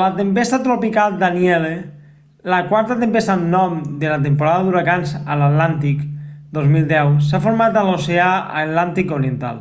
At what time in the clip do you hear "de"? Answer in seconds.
4.04-4.08